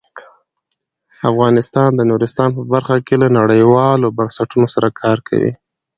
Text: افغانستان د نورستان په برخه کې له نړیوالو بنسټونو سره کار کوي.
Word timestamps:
افغانستان 1.31 1.89
د 1.95 2.01
نورستان 2.09 2.49
په 2.57 2.61
برخه 2.73 2.95
کې 3.07 3.15
له 3.23 3.27
نړیوالو 3.39 4.13
بنسټونو 4.17 4.67
سره 4.75 4.89
کار 5.01 5.17
کوي. 5.27 5.51